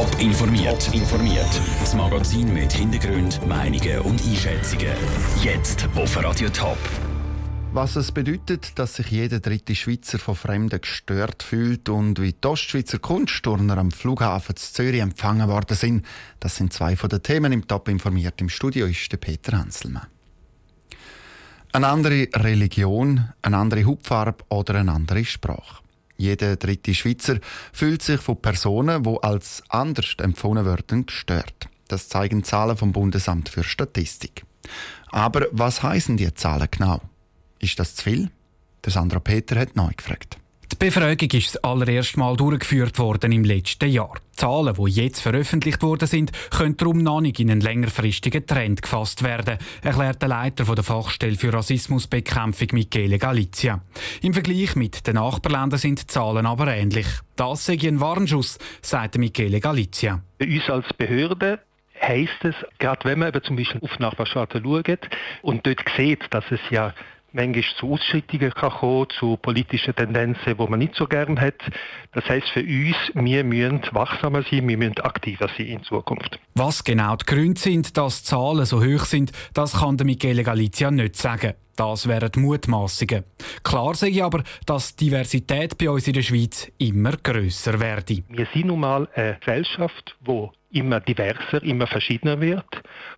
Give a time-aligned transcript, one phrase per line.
[0.00, 0.94] Top informiert.
[0.94, 1.60] informiert.
[1.78, 4.94] Das Magazin mit Hintergrund, Meinungen und Einschätzungen.
[5.42, 6.78] Jetzt auf Radio Top.
[7.74, 12.48] Was es bedeutet, dass sich jeder dritte Schweizer von Fremden gestört fühlt und wie die
[12.48, 16.06] Ostschweizer Kunstturner am Flughafen zu Zürich empfangen worden sind,
[16.38, 18.40] das sind zwei von den Themen im Top informiert.
[18.40, 20.06] Im Studio ist der Peter Hanselmann.
[21.72, 25.82] Eine andere Religion, eine andere Hautfarbe oder eine andere Sprache.
[26.20, 27.38] Jeder dritte Schweizer
[27.72, 31.70] fühlt sich von Personen, die als anders empfunden werden, gestört.
[31.88, 34.44] Das zeigen Zahlen vom Bundesamt für Statistik.
[35.08, 37.00] Aber was heißen die Zahlen genau?
[37.58, 38.30] Ist das zu viel?
[38.84, 40.36] Der Sandra Peter hat neu gefragt.
[40.72, 44.14] Die Befragung ist das allererste Mal durchgeführt worden im letzten Jahr.
[44.32, 48.80] Die Zahlen, die jetzt veröffentlicht worden sind, können darum noch nicht in einen längerfristigen Trend
[48.80, 53.82] gefasst werden, erklärt der Leiter der Fachstelle für Rassismusbekämpfung Michele Galizia.
[54.22, 57.06] Im Vergleich mit den Nachbarländern sind die Zahlen aber ähnlich.
[57.36, 60.22] Das sei ein Warnschuss, sagt Michele Galizia.
[60.38, 61.58] Bei uns als Behörde
[62.00, 65.08] heisst es, gerade wenn man zum Beispiel auf Nachbarstaaten schaut
[65.42, 66.94] und dort sieht, dass es ja
[67.32, 71.60] manchmal zu Ausschreitungen kann kommen, zu politischen Tendenzen, die man nicht so gern hat.
[72.12, 76.38] Das heißt für uns, wir müssen wachsamer sein, wir müssen aktiver sein in Zukunft.
[76.54, 80.42] Was genau die Gründe sind, dass die Zahlen so hoch sind, das kann der Michele
[80.42, 81.54] Galizia nicht sagen.
[81.76, 83.24] Das wären Mutmaßungen.
[83.62, 88.22] Klar sage ich aber, dass die Diversität bei uns in der Schweiz immer grösser werde.
[88.28, 92.64] Wir sind nun mal eine Gesellschaft, die immer diverser, immer verschiedener wird.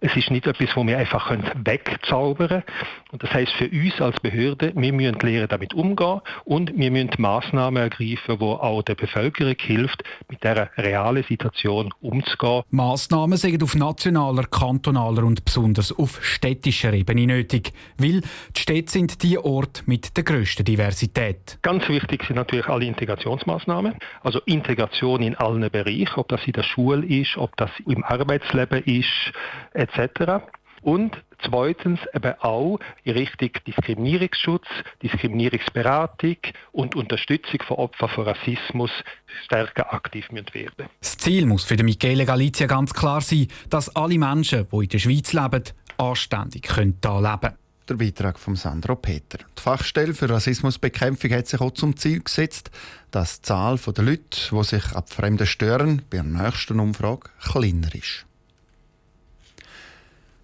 [0.00, 1.30] Es ist nicht etwas, wo wir einfach
[1.64, 2.62] wegzaubern können.
[3.10, 7.10] Und das heißt für uns als Behörde, wir müssen lernen, damit umgehen und wir müssen
[7.18, 12.62] Massnahmen ergreifen, die auch der Bevölkerung hilft, mit dieser realen Situation umzugehen.
[12.70, 18.22] Massnahmen sind auf nationaler, kantonaler und besonders auf städtischer Ebene nötig, weil
[18.56, 21.58] die Städte sind die Orte mit der grössten Diversität.
[21.62, 26.62] Ganz wichtig sind natürlich alle Integrationsmaßnahmen, also Integration in allen Bereichen, ob das in der
[26.62, 29.32] Schule ist, ob das im Arbeitsleben ist,
[29.74, 30.44] etc.
[30.80, 34.66] Und zweitens eben auch in Richtung Diskriminierungsschutz,
[35.02, 36.36] Diskriminierungsberatung
[36.72, 38.90] und Unterstützung von Opfern von Rassismus
[39.44, 40.88] stärker aktiv werden.
[41.00, 44.98] Das Ziel muss für Michele Galizia ganz klar sein, dass alle Menschen, die in der
[44.98, 45.64] Schweiz leben,
[45.98, 47.61] anständig können hier leben können.
[47.88, 49.38] Der Beitrag von Sandro Peter.
[49.38, 52.70] Die Fachstelle für Rassismusbekämpfung hat sich auch zum Ziel gesetzt,
[53.10, 57.92] dass die Zahl der Leute, die sich ab Fremden stören, bei der nächsten Umfrage kleiner
[57.94, 58.24] ist.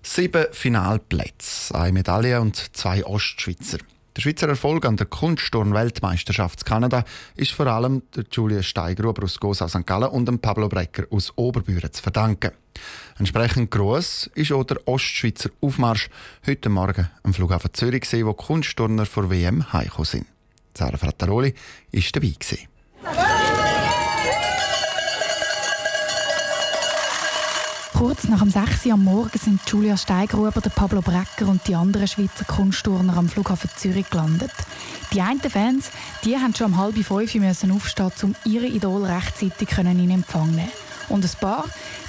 [0.03, 3.79] Sieben Finalplätze, eine Medaille und zwei Ostschweizer.
[4.19, 7.05] Der Schweizer Erfolg an der Kunstturn-Weltmeisterschaft Kanada
[7.37, 9.87] ist vor allem der Julia Steigruber aus Gosa St.
[9.87, 12.51] Gallen und dem Pablo Brecker aus Oberbüren zu verdanken.
[13.17, 16.11] Entsprechend gross ist auch der Ostschweizer Aufmarsch
[16.45, 20.27] heute Morgen am Flughafen Zürich, wo die Kunstturner vor WM heimgekommen sind.
[20.77, 21.55] Sarah Frattaroli
[21.93, 22.35] war dabei.
[22.41, 22.78] Gewesen.
[27.99, 32.07] Kurz nach dem 6 Uhr am Morgen sind Julia Steigruber, Pablo Brecker und die anderen
[32.07, 34.53] Schweizer Kunstturner am Flughafen Zürich gelandet.
[35.13, 35.91] Die einen Fans
[36.25, 40.71] die haben schon um halb fünf müssen aufstehen, um ihre Idol rechtzeitig in Empfang nehmen.
[41.09, 41.65] Und ein paar,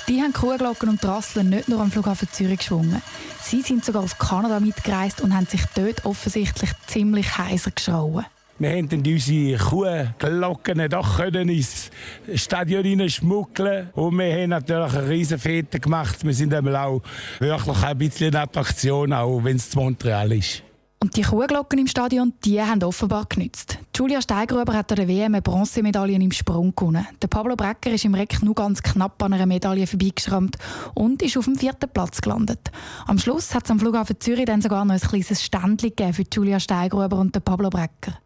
[0.07, 3.01] die haben Kuhglocken und Drasseln nicht nur am Flughafen Zürich geschwungen.
[3.41, 8.27] Sie sind sogar auf Kanada mitgereist und haben sich dort offensichtlich ziemlich heiser geschrauen.
[8.59, 11.89] Wir dann unsere Kuhglocken doch ins
[12.35, 16.25] Stadion schmuggeln und wir haben natürlich eine riesen Fete gemacht.
[16.25, 17.01] Wir sind auch
[17.39, 20.63] wirklich ein bisschen eine Attraktion, auch wenn es zu Montreal ist.
[21.01, 23.79] Und die Kuhglocken im Stadion, die haben offenbar genützt.
[23.95, 27.07] Julia Steigruber hat an der WM eine Bronzemedaille im Sprung gewonnen.
[27.21, 30.57] Der Pablo Brecker ist im Reck nur ganz knapp an einer Medaille vorbeigeschrammt
[30.95, 32.59] und ist auf dem vierten Platz gelandet.
[33.07, 36.59] Am Schluss hat es am Flughafen Zürich dann sogar noch ein kleines Ständchen für Julia
[36.59, 38.19] Steigruber und den Pablo Brecker.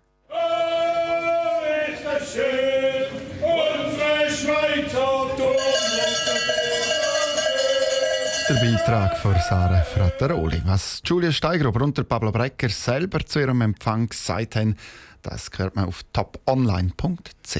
[8.49, 10.61] Der Beitrag von Sarah Frattaroli.
[10.65, 14.75] Was Julia Steigruber und Pablo Brecker selber zu ihrem Empfang gesagt haben,
[15.21, 17.57] das hört man auf toponline.ch.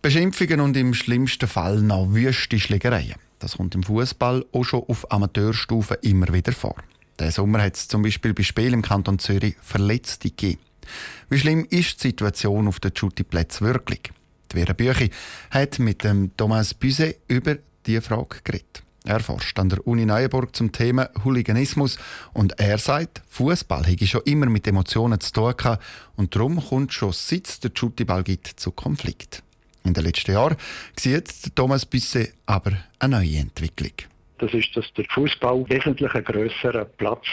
[0.00, 3.16] Beschimpfungen und im schlimmsten Fall noch wüste Schlägereien.
[3.40, 6.76] Das kommt im Fußball auch schon auf Amateurstufe immer wieder vor.
[7.18, 10.60] Der Sommer hat es zum Beispiel bei Spielen im Kanton Zürich Verletzte gegeben.
[11.28, 14.02] Wie schlimm ist die Situation auf den Shooty-Plätzen wirklich?
[14.52, 15.10] Die Vera Büchi
[15.50, 17.56] hat mit dem Thomas Büse über
[17.86, 18.82] diese Frage geredet.
[19.04, 21.98] Er forscht an der Uni Neuenburg zum Thema Hooliganismus
[22.32, 25.82] und er sagt, Fußball hätte schon immer mit Emotionen zu tun gehabt
[26.16, 29.42] und darum kommt schon seit den Schuttiball gibt zu Konflikt.
[29.84, 30.56] In den letzten Jahren
[30.96, 33.92] sieht Thomas Büsse aber eine neue Entwicklung.
[34.38, 37.26] Das ist, dass der Fußball wesentlich einen grösseren Platz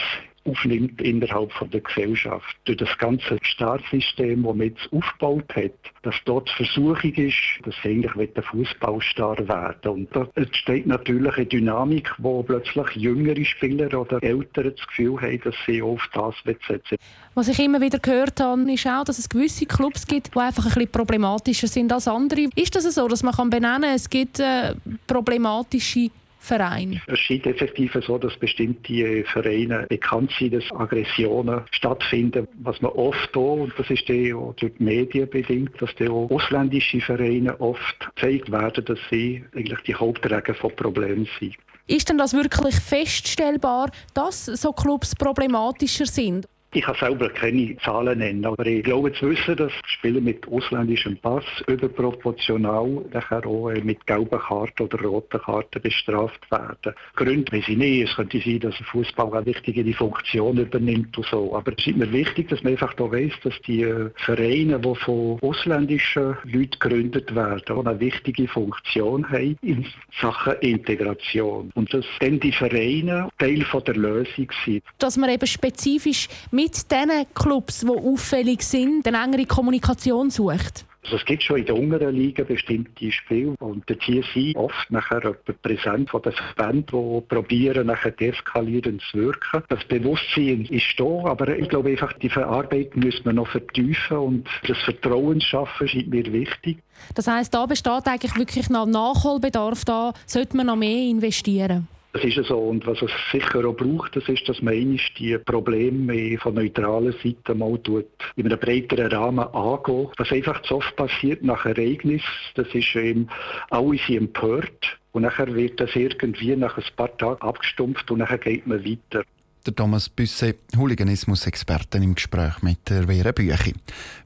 [0.44, 2.56] aufnimmt innerhalb von der Gesellschaft.
[2.64, 5.72] Durch das ganze Starsystem, das man jetzt aufgebaut hat,
[6.02, 11.36] dass dort die Versuchung ist, dass sie eigentlich der Fußballstar werden Und da entsteht natürlich
[11.36, 16.34] eine Dynamik, wo plötzlich jüngere Spieler oder Eltern das Gefühl haben, dass sie auf das
[16.44, 16.96] setzen.
[17.34, 20.64] Was ich immer wieder gehört habe, ist auch, dass es gewisse Clubs gibt, die einfach
[20.64, 22.48] ein bisschen problematischer sind als andere.
[22.54, 24.74] Ist das so, dass man benennen kann, es gibt äh,
[25.06, 26.10] problematische
[26.40, 27.00] Verein?
[27.06, 32.48] Es scheint effektiv so, dass bestimmte Vereine bekannt sind, dass Aggressionen stattfinden.
[32.62, 37.00] Was man oft auch, und das ist auch durch die Medien bedingt, dass auch ausländische
[37.00, 41.56] Vereine oft gezeigt werden, dass sie eigentlich die Hauptträger von Problemen sind.
[41.86, 46.46] Ist denn das wirklich feststellbar, dass so Clubs problematischer sind?
[46.72, 51.16] Ich kann selber keine Zahlen nennen, aber ich glaube zu wissen, dass Spieler mit ausländischem
[51.16, 56.94] Pass überproportional nachher auch äh, mit gelben Karten oder roten Karten bestraft werden.
[57.16, 58.08] Gründe weiß ich nicht.
[58.08, 61.56] Es könnte sein, dass ein Fußball eine wichtigere Funktion übernimmt und so.
[61.56, 64.94] Aber es ist mir wichtig, dass man einfach da weiss, dass die äh, Vereine, die
[64.94, 69.84] von ausländischen Leuten gegründet werden, auch eine wichtige Funktion haben in
[70.20, 71.72] Sachen Integration.
[71.74, 74.84] Und dass dann die Vereine Teil von der Lösung sind.
[74.98, 80.84] Dass man eben spezifisch mit diesen Clubs, die auffällig sind, eine engere Kommunikation sucht?
[81.02, 85.34] Also es gibt schon in den unteren Ligen bestimmte Spiele und hier sind oft nachher
[85.62, 89.62] präsent von den Verbänden, die probieren, nachher deeskalierend zu wirken.
[89.68, 94.48] Das Bewusstsein ist da, aber ich glaube einfach, die Verarbeitung müssen wir noch vertiefen und
[94.68, 96.78] das Vertrauen schaffen scheint mir wichtig.
[97.14, 101.88] Das heißt, da besteht eigentlich wirklich noch Nachholbedarf, da sollte man noch mehr investieren.
[102.12, 102.58] Das ist so.
[102.58, 107.54] Und was es sicher auch braucht, das ist, dass man die Probleme von neutraler Seite
[107.54, 110.08] mal tut, in einem breiteren Rahmen angeht.
[110.16, 112.22] Was einfach zu oft passiert nach Ereignis,
[112.56, 113.28] das ist eben,
[113.70, 114.98] alle sind empört.
[115.12, 119.24] Und nachher wird das irgendwie nach ein paar Tagen abgestumpft und nachher geht man weiter
[119.66, 123.74] der Thomas Büsse, Hooliganismus-Experte im Gespräch mit der Vera Büchi.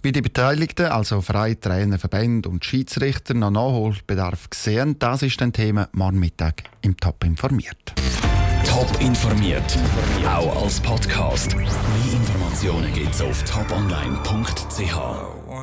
[0.02, 5.52] Wie die Beteiligten, also Freie Trainer, Verbände und Schiedsrichter, noch Nachholbedarf sehen, das ist ein
[5.52, 7.94] Thema morgen Mittag im Top informiert.
[8.64, 9.78] Top informiert,
[10.26, 11.54] auch als Podcast.
[11.54, 11.66] Mehr
[12.12, 15.43] Informationen gibt's auf toponline.ch.